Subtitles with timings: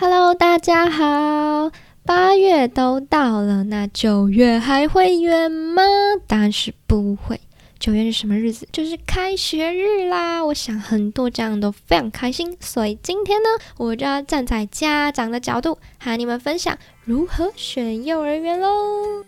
[0.00, 1.70] Hello，大家好！
[2.06, 5.82] 八月都到了，那九月还会远吗？
[6.26, 7.38] 答案是不会。
[7.78, 8.66] 九月是什么日子？
[8.72, 10.42] 就是开学日啦！
[10.42, 19.22] 我想很多家长都非常开心，所以今天呢，我就要站在家长的角度，和你们分享如何选幼儿园喽。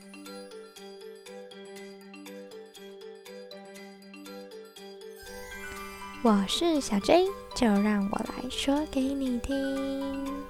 [6.23, 10.42] 我是小 J，就让我来说给你听。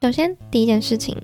[0.00, 1.16] 首先，第一件事情，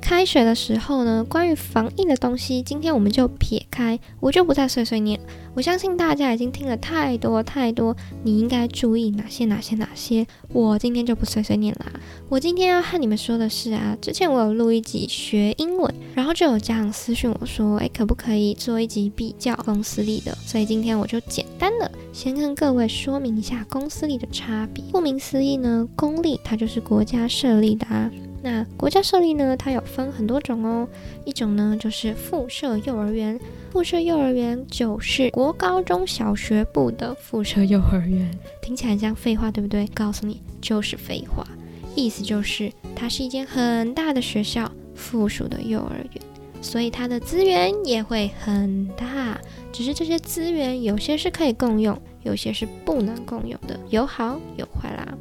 [0.00, 5.18] 开学的时候呢，关于防疫的东西，今天我们就撇开，我就不再碎碎念。
[5.54, 10.26] 我相信大家已经听了太多太多，你应该注意哪些哪些哪些。
[10.52, 11.90] 我今天就不碎碎念啦。
[12.28, 20.36] 我今天要和你们说的是啊，之前我有录一集学英文，然后就有家长私讯我说，诶，可不可以做一集比较公司里的？
[20.44, 24.84] 所以今天我就简单的先跟各位说明一下公司里的差别。
[24.92, 28.10] 顾名思义呢，公立它就是国家设立的啊。
[28.42, 30.88] 那国家设立呢，它有分很多种哦。
[31.24, 33.38] 一种呢就是附设幼儿园，
[33.70, 38.30] 附设幼儿园就是国高中小学部的附设幼儿园。
[38.62, 39.86] 听起来像废话，对不对？
[39.88, 41.46] 告诉你，就是废话。
[41.94, 46.22] 意思就是它是一间很大的学校附属的幼儿园，
[46.62, 49.38] 所以它的资源也会很大。
[49.72, 55.14] 只是这些资源有些是可以共用，有些是不能共用的，有好有坏啦。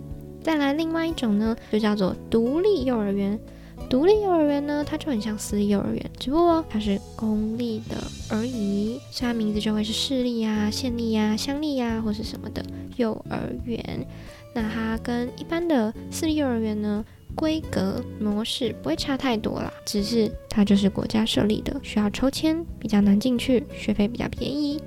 [0.44, 3.40] 再来另外一种呢，就叫做独立幼儿园。
[3.90, 7.96] 独立幼儿园呢，它就很像私立幼儿园，只不过它是公立的
[8.30, 12.64] 而已，所以它名字就会是市立呀、县立呀、乡立呀，或是什么的
[12.98, 14.06] 幼儿园。
[14.54, 17.04] 那它跟一般的私立幼儿园呢，
[17.36, 24.82] 规格模式不会差太多啦，只是它就是国家设立的，需要抽签，比较难进去，学费比较便宜。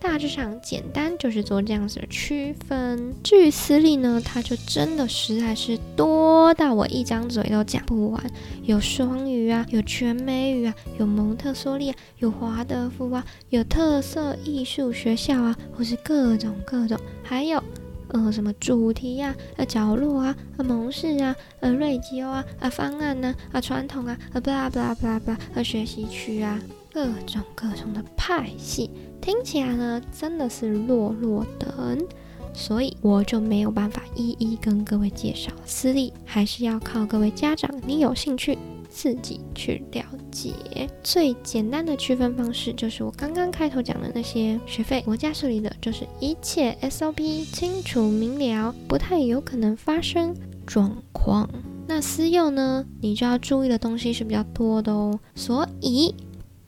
[0.00, 3.12] 大致上简单就是做这样子的区分。
[3.22, 8.30] 至于私立呢，它就真的实在是多到我一张嘴都讲不完。
[8.62, 17.62] 有双语啊，有全美语啊，有蒙特梭利啊，有华德福啊，有特色艺术学校啊，或是各种各种，还有
[18.08, 26.58] 呃什么主题呀、呃角落啊、呃蒙氏啊、呃瑞吉欧啊、呃方案呢、啊传统啊、呃巴拉巴拉巴拉巴拉、呃学习区啊，
[26.98, 28.90] 各种各种的派系。
[29.20, 32.04] 听起来呢，真的是落落等，
[32.52, 35.52] 所以我就没有办法一一跟各位介绍。
[35.64, 38.58] 私立还是要靠各位家长，你有兴趣
[38.90, 40.52] 自己去了解。
[41.00, 50.34] 最简单的区分方式就是我刚刚开头讲的那些学费，国家设立的就是一切 SOP 清楚明了，不太有可能发生
[50.66, 51.48] 状况。
[51.86, 55.18] 那私幼呢，你就要注意的东西是比较多的哦。
[55.34, 56.14] 所以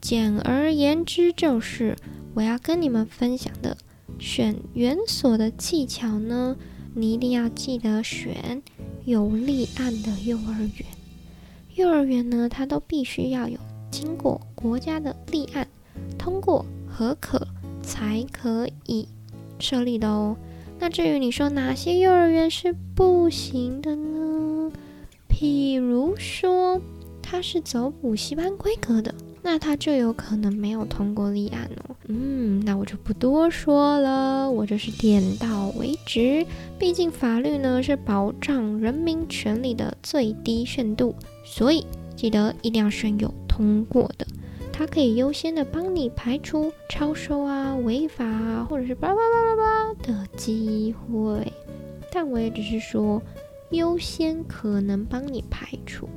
[0.01, 1.95] 简而言之就是。
[2.33, 3.75] 我要跟你们分享的
[4.17, 6.55] 选园所的技巧呢，
[6.93, 8.63] 你一定要记得选
[9.03, 10.85] 有立案的幼儿园。
[11.75, 13.59] 幼儿园呢，它都必须要有
[13.91, 15.67] 经过国家的立案
[16.17, 17.45] 通过合可
[17.83, 19.09] 才可以
[19.59, 20.37] 设立的哦。
[20.79, 24.71] 那至于你说哪些幼儿园是不行的呢？
[25.27, 26.79] 譬如说，
[27.21, 29.13] 它是走补习班规格的。
[29.43, 31.95] 那他就有可能没有通过立案哦。
[32.07, 36.45] 嗯，那我就不多说了，我就是点到为止。
[36.77, 41.85] 毕竟法律呢是保障人民权利的最低限度，所以
[42.15, 44.27] 记得一定要选有通过的，
[44.71, 51.51] 它可以优先的帮你排除超收啊、违法啊，或者是叭叭叭叭叭的机会。
[52.11, 53.21] 但我也只是说，
[53.69, 56.09] 优先可能帮你排除。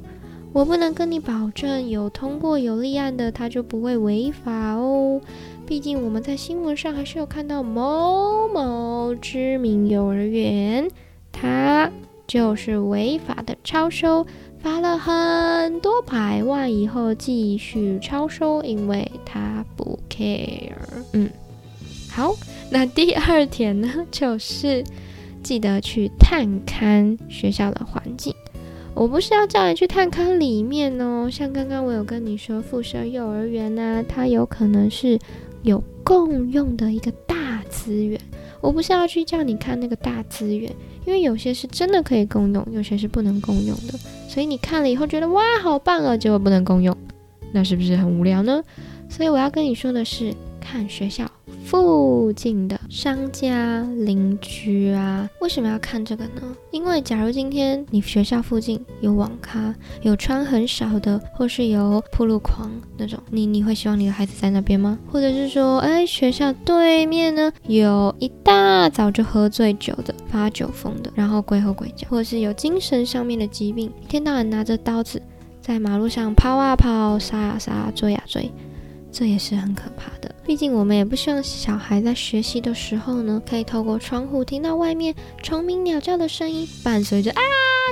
[0.55, 5.21] 我不能跟你保证有通过有立案的，他就不会违法哦。
[5.67, 10.89] 毕竟我们在新闻上还是有看到某某知名幼儿园，
[11.33, 11.91] 他
[12.29, 14.25] 就是违法的超收，
[14.61, 20.71] 罚了很多百万以后继续超收，因为他不 care。
[21.15, 21.29] 嗯，
[22.09, 22.33] 好，
[22.71, 24.85] 那第二点呢，就是
[25.43, 28.33] 记得去探勘学校的环境。
[28.95, 35.19] 我不是要叫你去探勘里面哦，像刚刚我有跟你说，附设幼儿园呢，它有可能是
[35.63, 38.19] 有共用的一个大资源。
[38.61, 40.71] 我不是要去叫你看那个大资源，
[41.05, 43.99] 因为有些是真的可以共用，有些是不能共用的。
[44.29, 46.97] 所以你看了以后觉得哇好棒啊，结果不能共用，
[47.53, 48.63] 那是不是很无聊呢？
[49.11, 51.31] 所以我要跟你说的是，看学校。
[51.65, 56.57] 附近的商家、邻居啊，为什么要看这个呢？
[56.71, 64.99] 因为假如今天你学校附近有网咖，有穿很少的，或是有铺路狂那种，你你会希望你的孩子在那边吗？
[65.11, 75.21] 或者是说，哎，学校对面呢，有一大早就喝醉酒的、发酒疯的，然后鬼吼鬼叫，或者是有精神上面的疾病，一天到晚拿着刀子
[75.61, 78.51] 在马路上跑啊跑、杀啊杀、追啊追。
[79.17, 87.41] 这也是很可怕的，毕竟我们也不希望小孩在学习的时候呢，可以透过窗户听到外面虫鸣鸟叫的声音，伴随着啊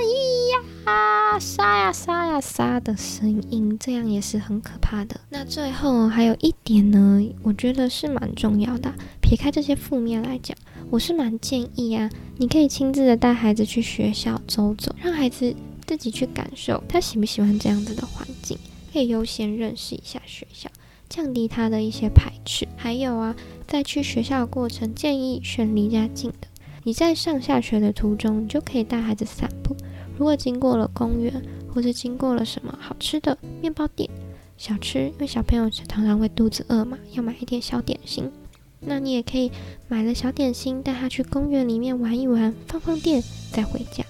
[0.01, 5.17] 咿呀啊沙呀沙呀沙的声音，这样也是很可怕的。
[5.29, 8.93] 那最后还有一点呢，我觉得是蛮重要的。
[9.21, 10.57] 撇开这些负面来讲，
[10.89, 15.55] 我是蛮建议啊，你可以亲自的带孩子去学校走走，让孩子
[15.87, 18.57] 自己去感受他喜不喜欢这样子的环境，
[18.91, 20.69] 可以优先认识一下学校。
[21.13, 23.35] 降低他的一些排斥，还有啊，
[23.67, 26.47] 在去学校的过程，建议选离家近的。
[26.83, 29.77] 你在上下学的途中，你就可以带孩子散步。
[30.17, 31.31] 如果经过了公园，
[31.71, 34.09] 或者经过了什么好吃的面包店、
[34.57, 38.31] 小吃，因为小朋友常常会肚子饿嘛，要买一点小点心，
[38.79, 39.51] 那你也可以
[39.87, 43.21] 买了小点心，带他去公园里面玩一玩，放放电，
[43.51, 44.03] 再回家。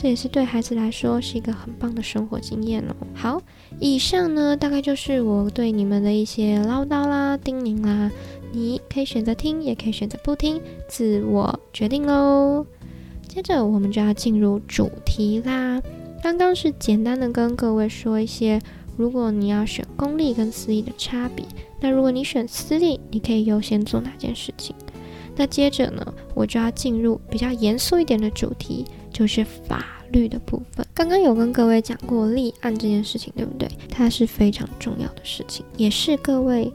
[0.00, 2.96] 这也是对孩子来说是一个很棒的生活经验哦。
[3.12, 3.42] 好，
[3.78, 8.10] 以上呢大概就是我对你们的一些唠叨啦、叮咛啦，
[8.50, 10.58] 你可以选择听，也可以选择不听，
[10.88, 12.64] 自我决定喽。
[13.28, 15.82] 接着我们就要进入主题啦。
[16.22, 18.58] 刚刚是简单的跟各位说一些，
[18.96, 21.44] 如果你要选公立跟私立的差别，
[21.78, 24.74] 那如果你选私立，你可以优先做哪件事情？
[25.36, 28.86] 那接着呢，我就要进入比较严肃一点的主题。
[29.20, 33.68] 就是法律的部分，刚刚有跟各位讲过立案这件事情，对不对？
[33.90, 36.72] 它是非常重要的事情，也是各位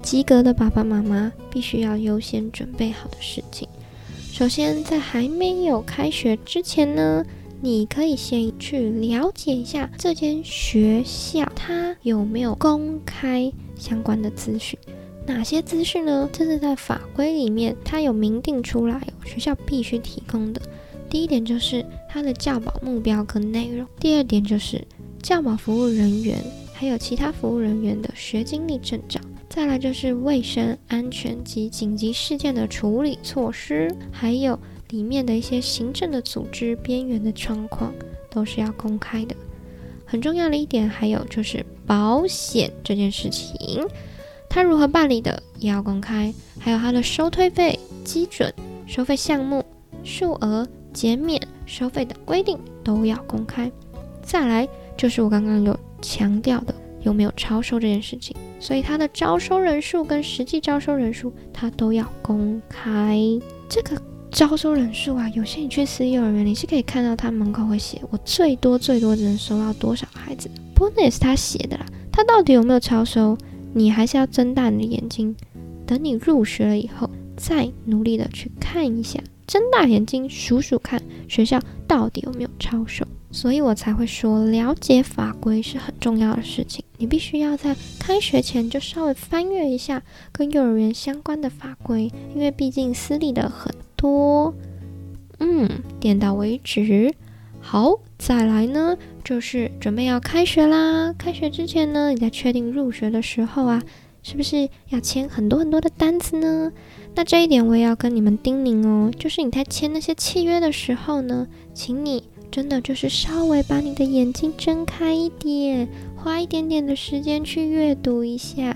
[0.00, 3.68] 及格的爸爸妈妈必须要优先准备好的事情。
[4.30, 7.24] 首先，在还没有开学之前呢，
[7.60, 14.78] 你可以先去了解一下这间学校它有没有公开相关的资讯。
[15.26, 16.30] 哪些资讯呢？
[16.32, 20.62] 这是在法规里面它有明定出来，学校必须提供的。
[21.12, 24.82] 第一点就是它的教保目标跟内容，第二点就是
[25.22, 26.42] 教保服务人员
[26.72, 37.92] 还有其他服务人员的学经历证照，再来就是卫生安全及紧急事件的处理措施，还有里面的一些行政的组织边缘的状况
[38.30, 39.36] 都是要公开的。
[40.06, 43.86] 很重要的一点还有就是保险这件事情，
[44.48, 48.50] 它如何办理的也要公开，还有它的收退费基准、
[48.86, 49.62] 收费项目、
[50.02, 50.66] 数额。
[50.92, 53.70] 减免收费的规定都要公开，
[54.22, 63.18] 再来就是我刚刚有强调的有没有超收这件事情，所以它的招收人数跟实际招收人数它都要公开。
[63.68, 64.00] 这个
[64.30, 71.86] 招收人数啊，有些你去私立幼儿园，你是可以看到他门口会写我最多最多只能收到多少孩子，不过那也是他写的啦。
[72.10, 73.36] 他到底有没有超收，
[73.72, 75.34] 你还是要睁大你的眼睛，
[75.86, 79.18] 等你入学了以后，再努力的去看一下。
[79.46, 83.04] 睁大眼睛数数看，学校到底有没有超收？
[83.30, 86.84] 所以我才会说，了解法规是很重要的事情。
[86.98, 94.54] 你必须要在开学前就稍微翻阅一下跟幼儿园相关的法规，因为毕竟私立的很多。
[95.38, 95.68] 嗯，
[95.98, 97.14] 点到为止。
[97.58, 101.14] 好，再来呢，就是准备要开学啦。
[101.16, 103.82] 开学之前呢，你在确定入学的时候啊，
[104.22, 106.72] 是不是要签很多很多的单子呢？
[107.14, 118.74] 那这一点我也要跟你们叮咛哦，就是你在签那些契约的时候呢，请你真的就是稍微把你的眼睛睁开一点，花一点点的时间去阅读一下，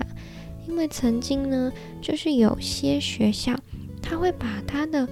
[0.67, 3.57] 因为曾经呢，就是有些学校
[4.01, 5.07] 他会把他的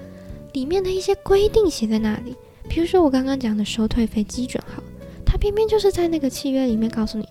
[0.54, 2.36] 里面的一些规定写在那里，
[2.70, 4.84] 比如说我刚刚讲的收退费基准，好，
[5.26, 7.26] 他偏偏就是在那个契约里面告诉你，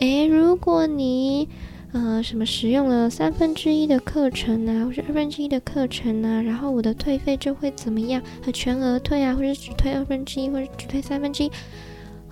[0.00, 1.48] 诶，如果你
[1.92, 8.22] 呃，什么使用了三分之一的课程啊，或者二分之一的课程啊，然后我的退费就会怎么样？
[8.44, 11.50] 和全额退啊，或者只退二分之一，或者只退三分之一，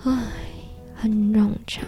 [0.03, 0.15] 唉，
[0.93, 1.83] 很冗长。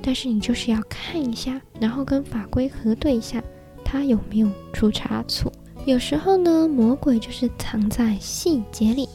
[0.00, 3.42] 但是你就是要看一下，然后跟法规核对一下，
[3.84, 5.52] 它有没有出差错。
[5.86, 9.08] 有时候呢，魔鬼就是藏在细节里。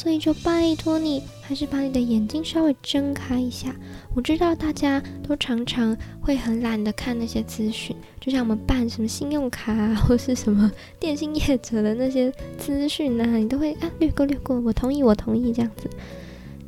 [0.00, 3.76] 所以就拜托你，还是把你的眼睛稍微睁开一下。
[4.14, 15.90] 我知道大家都常常会很懒得看那些资讯，就像我们办什么信用卡啊，或是什么电信业者的那些资讯啊，你都会啊略过略过，我同意我同意这样子。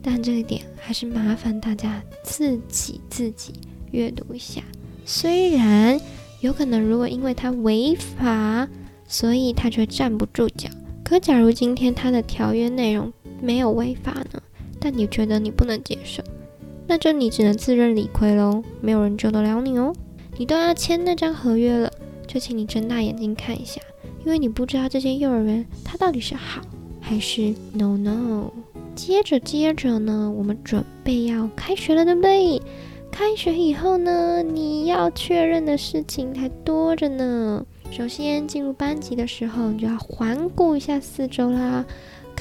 [0.02, 3.54] 但这一点还是麻烦大家自己自己
[3.92, 4.60] 阅读一下。
[5.06, 5.98] 虽然
[6.40, 8.68] 有可能，如果因为它违法，
[9.08, 10.68] 所以它就站不住脚。
[11.02, 13.12] 可假如今天它的条约内容
[13.42, 14.40] 没有违法呢？
[14.80, 16.22] 但你觉得你不能接受，
[16.86, 18.62] 那就你只能自认理亏喽。
[18.80, 19.92] 没有人救得了你哦。
[20.38, 21.92] 你都要签那张合约了，
[22.26, 23.80] 就请你睁大眼睛看一下，
[24.24, 26.62] 因为你不知道这间幼儿园它到底是好
[27.00, 28.50] 还是 no no。
[28.94, 32.60] 接着接着呢，我们准备要开学了，对不对？
[33.10, 37.64] 开学以后呢，你要确认的事情还多着呢。
[37.90, 41.84] 首先进入班级的时候，你就要环顾一下四周啦，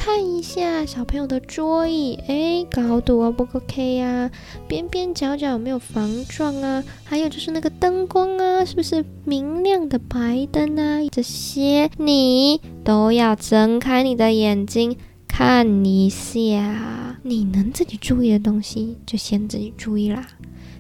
[0.03, 4.31] 看一下小朋友的桌椅，哎，高度 O 不 OK 呀？
[4.67, 6.83] 边边角角有没有防撞啊？
[7.03, 11.07] 还有就是那个灯光啊，是不是明亮的白灯啊？
[11.11, 17.19] 这些你都要睁开你的眼睛看一下。
[17.21, 20.27] 你能自己注意的东西，就先自己注意啦。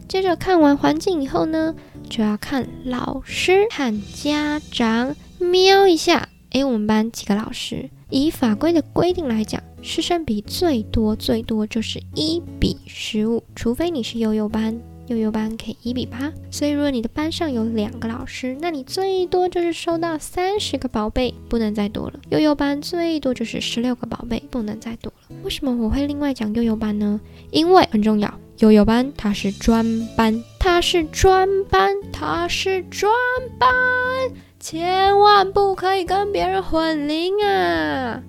[0.07, 1.75] 接着看完环境以后呢，
[2.09, 6.27] 就要看老师和家长瞄一下。
[6.53, 7.91] 诶，我们班几个老师？
[8.11, 14.77] 以法规的规定来讲，师生比最多最多就是一比十五，除非你是幼幼班，
[15.07, 16.31] 幼幼班可以一比八。
[16.51, 22.19] 所以如果你的班上有两个老师，那你最多就是收到三十个宝贝，不能再多了。
[22.29, 25.35] 幼幼班最多就是十六个宝贝，不能再多了。
[25.43, 27.19] 为什么我会另外讲幼幼班呢？
[27.49, 28.31] 因为很重要。
[28.59, 33.11] 悠悠班，它是专班，它是专班，它是专
[33.57, 33.69] 班，
[34.61, 38.21] 千万不可以跟别人混龄啊，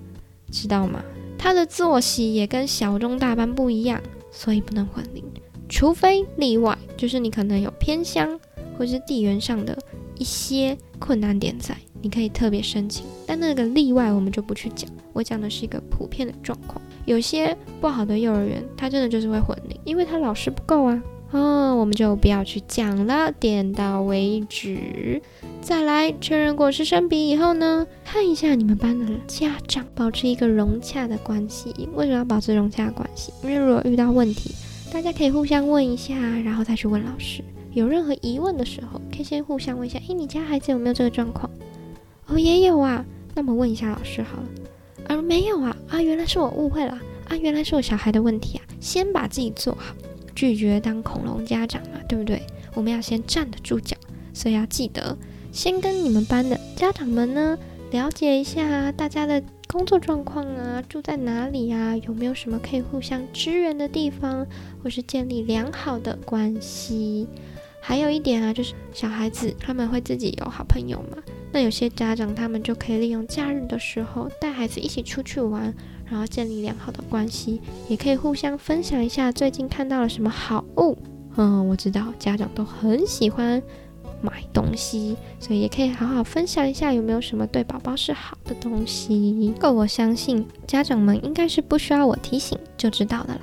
[0.51, 0.99] 知道吗？
[1.37, 5.23] 他的作息也跟小中大班不一样，所以不能混龄，
[5.69, 8.39] 除非例外，就是你可能有偏乡
[8.75, 9.77] 或是地缘上的
[10.17, 16.81] 一些困难点在，你可以特别申请，但那个例外我们就不去讲，我讲的是一个普遍的状况。
[17.05, 20.99] 有些不好的幼儿园，它真的就是会混龄，因为它老师不够啊。
[21.33, 25.19] 哦，我们就不要去讲了，点到为止。
[25.61, 31.73] 再来确认过师生比以后呢，看一下你们班的家长，保持一个融洽的关系。
[31.95, 33.33] 为什么要保持融洽的关系？
[33.41, 34.53] 因为如果遇到问题，
[34.93, 37.43] 大家可以互相问一下，然后再去问老师。
[37.73, 41.49] 有任何疑问的时候，可以先互相问一下，诶，你家孩子有没有这个状况？
[42.27, 44.47] 哦，也有啊，那么问一下老师好了。
[45.07, 46.01] 而没有啊啊！
[46.01, 46.97] 原来是我误会了
[47.27, 47.35] 啊！
[47.35, 48.63] 原来是我小孩的问题啊！
[48.79, 49.93] 先把自己做好，
[50.35, 52.41] 拒绝当恐龙家长嘛，对不对？
[52.73, 53.95] 我们要先站得住脚，
[54.33, 55.17] 所以要记得
[55.51, 57.57] 先跟你们班的家长们呢
[57.91, 64.45] 了解一下大家的工作状况啊，住在哪里啊，有没有什么可以互相支援的地方，
[64.83, 67.27] 或是建立良好的关系。
[67.79, 71.17] 还有一点啊，就是小孩子他们会自己有好朋友嘛。
[71.53, 75.73] 那有些家长他们就可以利用假日的时候带孩子一起出去玩，
[76.05, 80.97] 然后建立良好的关系，也可以互相分享一下最近看到了什么好物。
[81.37, 83.61] 嗯，我知道家长都很喜欢
[84.21, 89.53] 买东西，所以也可以好好分享一下有没有什么对宝宝是好的东西。
[89.59, 93.41] 够我相信家长们应该是不需要我提醒就知道的啦。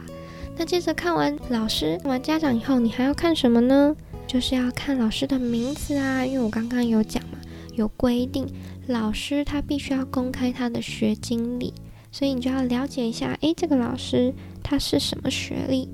[0.56, 3.96] 那接着看完老师、看完家长以后，你还要看什么呢？
[4.26, 7.38] 就是要看老师的名字啊，因为我刚刚有讲嘛。
[7.74, 8.46] 有规定，
[8.86, 11.72] 老师他必须要公开他的学经历，
[12.10, 15.88] 所以你就要了解一下，诶，这个老师他是什么学历，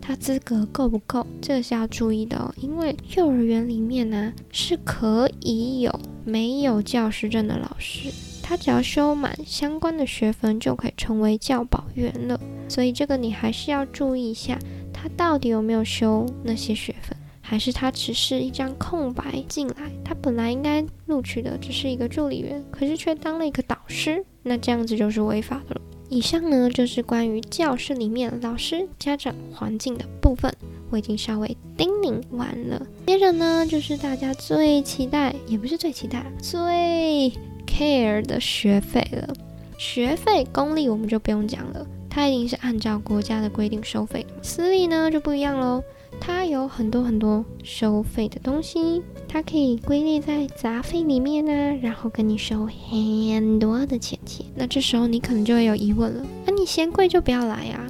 [0.00, 1.26] 他资格够不够？
[1.40, 2.52] 这个是要注意的哦。
[2.56, 8.10] 因为幼儿园里面呢是可以有没有教师证的老师，
[8.42, 12.40] 他只要修满相关的学分就可以成为教保员了。
[12.68, 14.58] 所以这个你还是要注意一下，
[14.92, 17.16] 他到底有没有修那些学分。
[17.50, 25.80] 还是他只是一张空白进来，他本来应该录取的只是一个助理员，可是却当了一个导师，那这样子就是违法的了。
[26.08, 30.54] 以上呢就是关于教室里面老师、家长、环境的部分，
[30.90, 32.86] 我已经稍微叮咛完了。
[33.08, 37.32] 接着呢就是大家最期待，也不是最期待，最
[37.66, 39.34] care 的学费了。
[39.76, 45.82] 学费公立我们就不用讲了，它一定是按照国家的规定收费，私立呢就不一样喽。
[46.18, 51.52] 它有很多很多收费的东西，它可以归类在杂费里面呢，
[51.82, 54.44] 然后跟你收很多的钱钱。
[54.54, 57.86] 那这时候你可能就会有疑问了，那你嫌贵就不要来啊？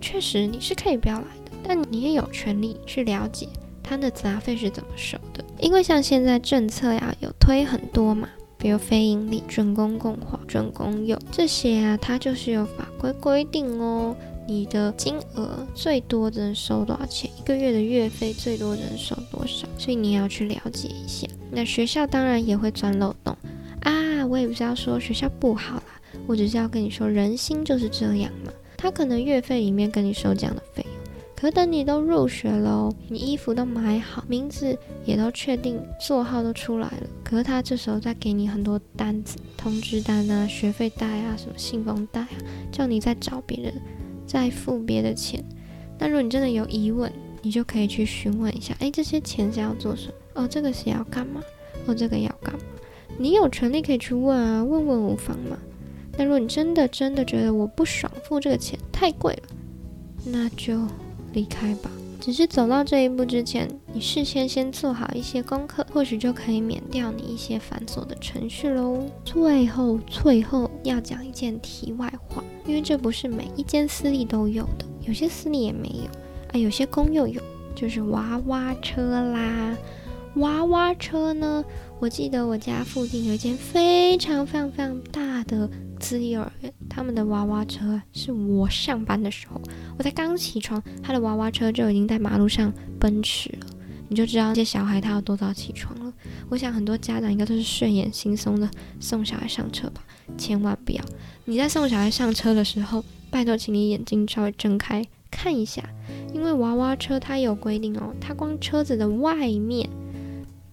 [0.00, 3.48] 确实你是可以不要来的，但你也有权利去了解
[3.82, 5.44] 它的杂费是怎么收的。
[5.60, 14.16] 因为像现在政策呀有推很多嘛，比如非盈利、准公共化、准公有这些啊，它就是有法规规定哦。
[14.48, 17.30] 你的金额最多只能收多少钱？
[17.38, 19.68] 一个月的月费最多只能收多少？
[19.76, 21.28] 所以你也要去了解一下。
[21.50, 23.36] 那学校当然也会钻漏洞
[23.82, 24.24] 啊！
[24.26, 28.50] 我也不是要说学校不好啦，我只是要跟你说，人心就是这样嘛。
[28.78, 30.94] 他可能月费里面跟你收这样的费用，
[31.36, 42.28] 可等你都入学了，你衣服都买好，名字也都确定，座号都出来了，可是他这时候再给你很多单子、通知单啊、学费袋啊、什么信封袋啊，
[42.72, 43.74] 叫你再找别人。
[44.28, 45.42] 再付别的钱，
[45.98, 47.10] 那如果你真的有疑问，
[47.42, 50.12] 你就可以去询问一下，哎，这些钱是要做什么？
[50.34, 51.40] 哦，这个是要干嘛？
[51.86, 52.60] 哦，这个要干嘛？
[53.18, 55.58] 你有权利可以去问啊，问问无妨嘛。
[56.16, 59.48] 那如果你真的真的觉得我不爽付这个钱太贵了，
[60.26, 60.78] 那就
[61.32, 61.90] 离开吧。
[62.28, 69.02] 只是走到这一步之前，你事先先做好一些功课，或许就可以免掉你一些繁琐的程序喽。
[69.24, 72.44] 最后，最后要讲一件题外话。
[72.66, 76.04] 因为这不是每一间私立都有的，有些私立也没有
[76.52, 77.40] 啊，有些公又有，
[77.74, 79.74] 就是娃娃车啦。
[80.34, 81.64] 娃娃车呢，
[81.98, 85.66] 我记得我家附近有一间非常非常非常大的
[86.08, 89.60] 私立幼儿园，他们的娃娃车是我上班的时候，
[89.98, 93.66] 我才刚起床，他的娃娃车就已经在马路上奔驰了，
[94.08, 96.10] 你就知道这些小孩他要多早起床了。
[96.48, 100.02] 我想很多家长应该都是睡眼惺忪的送小孩上车吧。
[100.38, 101.04] 千万不要！
[101.44, 105.84] 你在送小孩上车的时候，拜托，请你眼睛稍微睁开看一下，
[106.32, 109.86] 因为娃娃车它有规定哦，它光车子的外面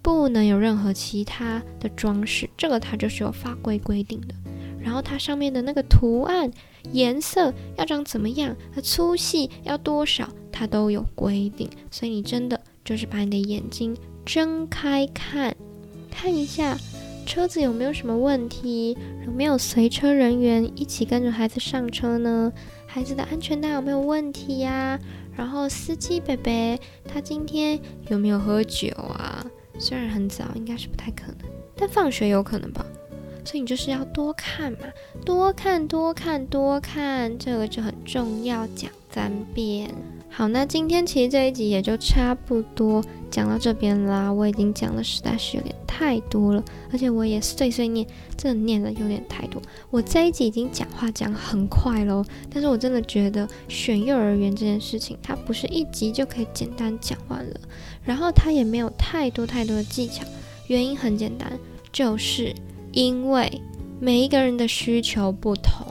[0.01, 4.33] 不能有任何其他的装饰，这个它就是有法规规定的。
[4.85, 6.51] 然后它上面的那个图案、
[6.91, 11.67] 颜色要长怎么样，和粗细要多少，它都有规定。
[11.89, 15.55] 所以你真的就是把你的眼睛睁开看，
[16.11, 16.77] 看一下。
[17.25, 18.95] 车子有没有什么问题？
[19.25, 22.53] 有没有随车人员一起跟着孩子上车呢？
[22.85, 24.99] 孩子的安全带有没有问题呀？
[25.35, 29.43] 然后司机伯伯他今天有没有喝酒啊？
[29.79, 32.85] 虽然很早，应该是不太可能，但放学有可能吧。
[33.45, 34.79] 所以你就是要多看嘛，
[35.23, 39.93] 多看多看多看，这个就很重要，讲三遍。
[40.29, 44.29] 好，那今天其实这一集也就差不多讲到这边啦。
[44.33, 48.05] 我已经讲的实在是有点太多了，而且我也碎碎念，
[48.35, 49.61] 真的念的有点太多。
[49.89, 57.57] 我这一集已经讲话讲很快喽，但是我真的觉得选幼儿园这件事情，它不是一集就可以简单讲完了，
[58.03, 60.25] 然后它也没有太多太多的技巧。
[60.67, 61.57] 原因很简单，
[61.93, 62.53] 就是
[62.95, 63.61] 因为
[63.99, 65.85] 每一个人的需求不同。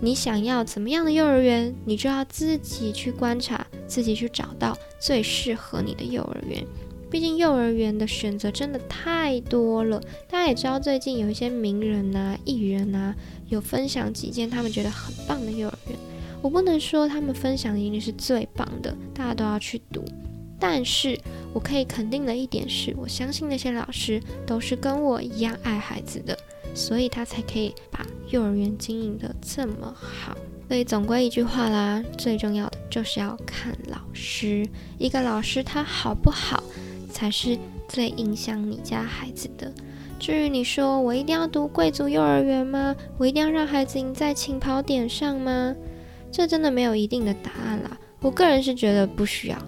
[0.00, 6.64] 你想要怎么样的幼儿园，你就要自己去观察，自己去找到最适合你的幼儿园。
[7.10, 10.00] 毕竟幼儿园的选择真的太多了。
[10.28, 13.14] 大家也知道，最近有一些名人呐、艺人呐，
[13.48, 15.98] 有分享几间他们觉得很棒的幼儿园。
[16.40, 20.02] 我不能说他们分享的一定是最棒的，大家都要去读。
[20.58, 21.18] 但是
[21.52, 26.38] 我可以肯定的一点是，我相信那些老师都是跟我一样爱孩子的。
[26.74, 30.36] 所以他才可以把幼儿园经营的这么好。
[30.68, 34.68] 所以总归一句话啦，最重要的就是要看老师。
[34.98, 36.62] 一个老师他好不好，
[37.10, 39.72] 才是最影响你家孩子的。
[40.20, 42.94] 至于你说我一定要读贵族幼儿园吗？
[43.16, 45.74] 我一定要让孩子赢在起跑点上吗？
[46.30, 47.98] 这真的没有一定的答案啦。
[48.20, 49.58] 我个人是觉得不需要。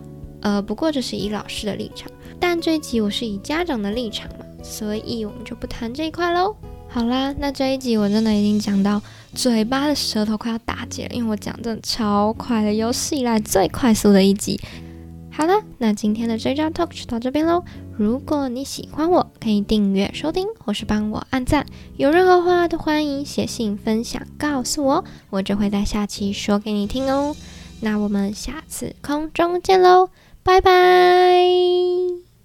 [0.43, 6.55] 呃，不过这是以老师的立场，但这一集我是以家长的立场嘛，所以我们就不谈这一块喽。
[6.89, 9.01] 好啦，那这一集我真的已经讲到
[9.35, 14.61] 嘴巴的舌头快要打结了，因为我讲真的超快的，有史以来最快速的一集。
[15.33, 17.63] 好啦，那今天的这张 talk 就到这边喽。
[17.97, 21.65] 如果你喜欢我，可以订阅收听，或是帮我按赞。
[21.97, 27.37] 有任何话都欢迎写信分享告诉我，我就会在下期说给你听哦。
[27.81, 30.11] 那我们下次空中见喽，
[30.43, 32.30] 拜拜。